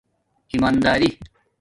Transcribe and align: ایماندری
ایماندری 0.51 1.07